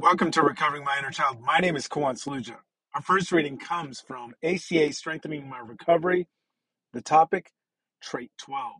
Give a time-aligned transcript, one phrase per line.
[0.00, 1.40] Welcome to Recovering My Inner Child.
[1.40, 2.54] My name is Kawan Saluja.
[2.94, 6.28] Our first reading comes from ACA Strengthening My Recovery.
[6.92, 7.50] The topic,
[8.00, 8.74] Trait 12.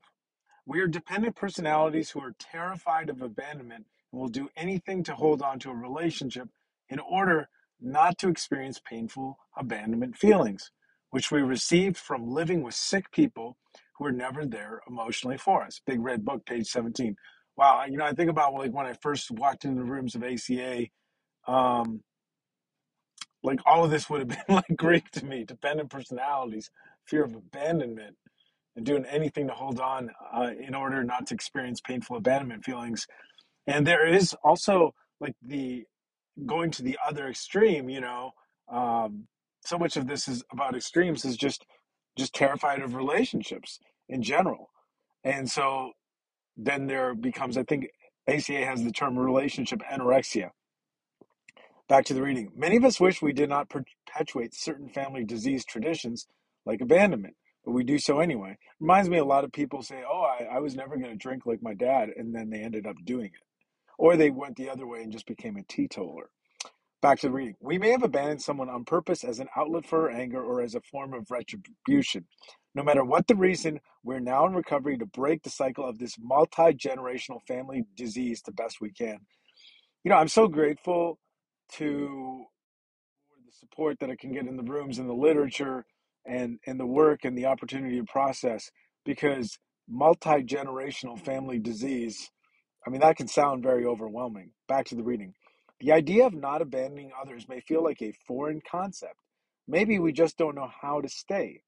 [0.64, 5.42] We are dependent personalities who are terrified of abandonment and will do anything to hold
[5.42, 6.50] on to a relationship
[6.88, 7.48] in order
[7.80, 10.70] not to experience painful abandonment feelings,
[11.10, 13.56] which we received from living with sick people
[13.96, 15.80] who are never there emotionally for us.
[15.84, 17.16] Big Red Book, page 17.
[17.56, 20.22] Wow, you know, I think about like when I first walked into the rooms of
[20.22, 20.86] ACA
[21.48, 22.02] um,
[23.42, 25.44] like all of this would have been like Greek to me.
[25.44, 26.70] Dependent personalities,
[27.06, 28.16] fear of abandonment,
[28.76, 33.06] and doing anything to hold on uh, in order not to experience painful abandonment feelings.
[33.66, 35.84] And there is also like the
[36.46, 37.88] going to the other extreme.
[37.90, 38.32] You know,
[38.70, 39.26] um,
[39.64, 41.64] so much of this is about extremes is just
[42.18, 43.78] just terrified of relationships
[44.08, 44.70] in general.
[45.24, 45.92] And so
[46.56, 47.88] then there becomes, I think
[48.28, 50.50] ACA has the term relationship anorexia
[51.88, 52.52] Back to the reading.
[52.54, 56.26] Many of us wish we did not perpetuate certain family disease traditions
[56.66, 58.58] like abandonment, but we do so anyway.
[58.78, 61.46] Reminds me a lot of people say, Oh, I, I was never going to drink
[61.46, 63.42] like my dad, and then they ended up doing it.
[63.98, 66.28] Or they went the other way and just became a teetotaler.
[67.00, 67.56] Back to the reading.
[67.60, 70.74] We may have abandoned someone on purpose as an outlet for our anger or as
[70.74, 72.26] a form of retribution.
[72.74, 76.16] No matter what the reason, we're now in recovery to break the cycle of this
[76.20, 79.20] multi generational family disease the best we can.
[80.04, 81.18] You know, I'm so grateful
[81.74, 82.44] to
[83.46, 85.84] the support that I can get in the rooms and the literature
[86.26, 88.70] and and the work and the opportunity to process
[89.04, 92.30] because multi-generational family disease
[92.86, 94.52] I mean that can sound very overwhelming.
[94.68, 95.34] Back to the reading.
[95.80, 99.16] The idea of not abandoning others may feel like a foreign concept.
[99.68, 101.62] Maybe we just don't know how to stay.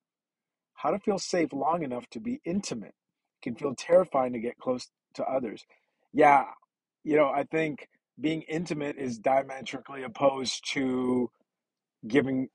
[0.75, 4.59] How to feel safe long enough to be intimate it can feel terrifying to get
[4.59, 5.65] close to others.
[6.13, 6.45] Yeah,
[7.05, 7.89] you know, I think
[8.21, 11.31] being intimate is diametrically opposed to
[12.07, 12.49] giving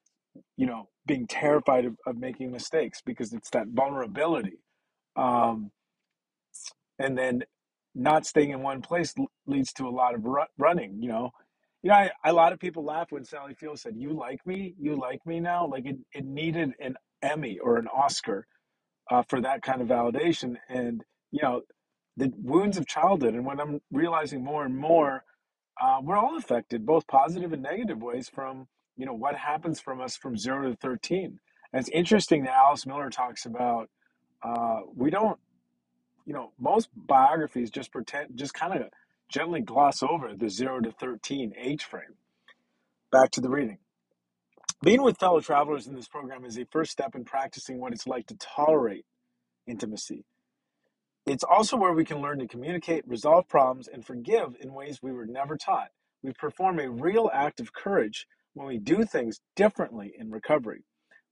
[0.57, 4.59] you know being terrified of, of making mistakes because it's that vulnerability.
[5.15, 5.71] Um,
[6.99, 7.43] and then
[7.95, 9.13] not staying in one place
[9.47, 11.31] leads to a lot of ru- running you know?
[11.83, 14.75] You know I, a lot of people laugh when sally field said you like me?
[14.79, 15.67] You like me now?
[15.67, 18.47] Like it, it needed an emmy or an oscar
[19.11, 20.55] uh, for that kind of validation.
[20.69, 21.61] And you know
[22.17, 25.23] the wounds of childhood and when i'm realizing more and more
[25.81, 30.01] uh, we're all affected, both positive and negative ways, from you know what happens from
[30.01, 31.39] us from zero to thirteen.
[31.73, 33.89] And it's interesting that Alice Miller talks about
[34.43, 35.39] uh, we don't,
[36.25, 38.89] you know, most biographies just pretend, just kind of
[39.29, 42.15] gently gloss over the zero to thirteen age frame.
[43.11, 43.79] Back to the reading.
[44.83, 48.07] Being with fellow travelers in this program is a first step in practicing what it's
[48.07, 49.05] like to tolerate
[49.67, 50.25] intimacy
[51.25, 55.11] it's also where we can learn to communicate, resolve problems, and forgive in ways we
[55.11, 55.89] were never taught.
[56.21, 60.83] We perform a real act of courage when we do things differently in recovery.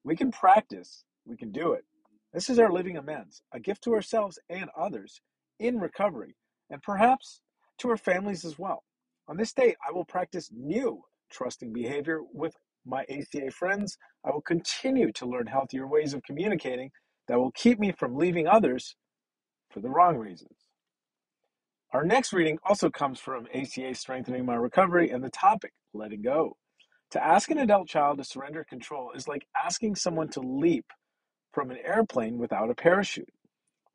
[0.04, 1.86] We can practice, we can do it.
[2.34, 5.22] This is our living amends, a gift to ourselves and others
[5.60, 6.36] in recovery,
[6.72, 7.42] and perhaps
[7.80, 8.84] to our families as well.
[9.28, 12.56] On this day, I will practice new trusting behavior with
[12.86, 13.98] my ACA friends.
[14.26, 16.90] I will continue to learn healthier ways of communicating
[17.28, 18.96] that will keep me from leaving others
[19.74, 20.58] for the wrong reasons.
[21.94, 26.58] Our next reading also comes from ACA Strengthening My Recovery and the topic, letting go.
[27.12, 30.86] To ask an adult child to surrender control is like asking someone to leap
[31.54, 33.30] from an airplane without a parachute.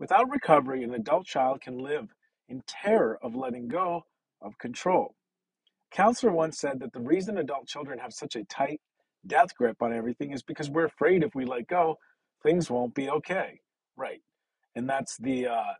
[0.00, 2.14] Without recovery, an adult child can live
[2.48, 4.04] in terror of letting go
[4.42, 5.14] of control.
[5.92, 8.80] counselor once said that the reason adult children have such a tight
[9.26, 11.98] death grip on everything is because we're afraid if we let go,
[12.42, 13.60] things won't be okay.
[13.96, 14.22] Right.
[14.78, 15.72] And that's the uh,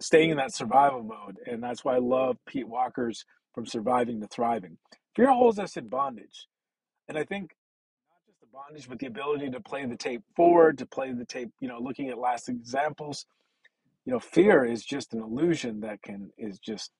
[0.00, 1.38] staying in that survival mode.
[1.46, 3.24] And that's why I love Pete Walker's
[3.54, 4.76] From Surviving to Thriving.
[5.14, 6.48] Fear holds us in bondage.
[7.08, 7.54] And I think
[8.10, 11.24] not just the bondage, but the ability to play the tape forward, to play the
[11.24, 13.24] tape, you know, looking at last examples.
[14.04, 16.90] You know, fear is just an illusion that can, is just,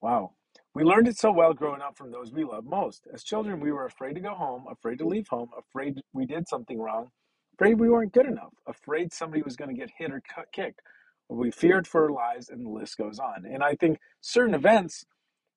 [0.00, 0.32] wow.
[0.74, 3.06] We learned it so well growing up from those we love most.
[3.12, 6.48] As children, we were afraid to go home, afraid to leave home, afraid we did
[6.48, 7.10] something wrong,
[7.54, 10.80] afraid we weren't good enough, afraid somebody was going to get hit or cut, kicked,
[11.28, 13.46] we feared for our lives, and the list goes on.
[13.46, 15.04] And I think certain events,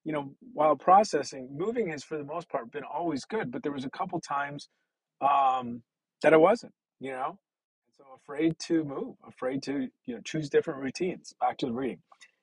[0.04, 3.72] you know, while processing, moving has for the most part been always good, but there
[3.72, 4.70] was a couple times
[5.22, 5.84] um,
[6.22, 7.40] that it wasn't, you know.
[7.98, 11.34] So afraid to move, afraid to, you know, choose different routines.
[11.40, 12.00] Back to the reading.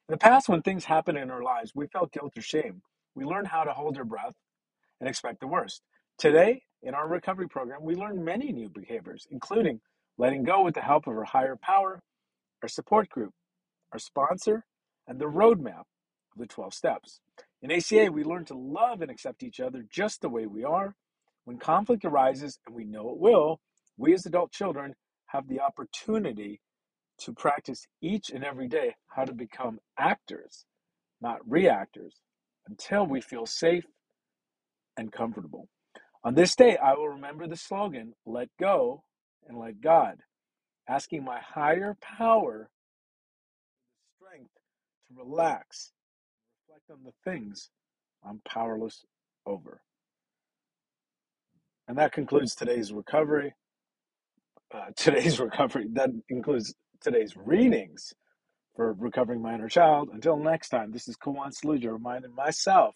[0.08, 2.82] In the past, when things happened in our lives, we felt guilt or shame.
[3.14, 4.34] We learned how to hold our breath
[5.00, 5.82] and expect the worst.
[6.18, 9.80] Today, in our recovery program, we learned many new behaviors, including
[10.18, 12.00] letting go with the help of our higher power,
[12.62, 13.32] our support group,
[13.92, 14.64] our sponsor,
[15.06, 15.84] and the roadmap
[16.32, 17.20] of the 12 steps.
[17.60, 20.94] In ACA, we learn to love and accept each other just the way we are.
[21.44, 23.60] When conflict arises, and we know it will,
[23.96, 24.94] we as adult children
[25.26, 26.60] have the opportunity
[27.18, 30.64] to practice each and every day how to become actors,
[31.20, 32.20] not reactors,
[32.68, 33.84] until we feel safe
[34.96, 35.68] and comfortable.
[36.24, 39.02] On this day, I will remember the slogan, let go
[39.48, 40.18] and let God,
[40.88, 42.70] asking my higher power
[44.20, 44.52] the strength
[45.08, 45.92] to relax,
[46.68, 47.70] reflect on the things
[48.24, 49.04] I'm powerless
[49.46, 49.82] over.
[51.88, 53.54] And that concludes today's recovery.
[54.72, 58.14] Uh, today's recovery, that includes today's readings
[58.76, 60.10] for Recovering My Inner Child.
[60.12, 62.94] Until next time, this is Kawan Saluja reminding myself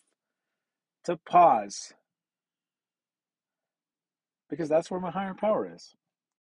[1.05, 1.93] to pause
[4.51, 5.95] because that's where my higher power is.